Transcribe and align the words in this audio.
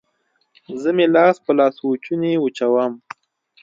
زه 0.81 0.89
مې 0.95 1.05
لاس 1.15 1.35
په 1.45 1.51
لاسوچوني 1.57 2.31
وچوم 2.39 2.91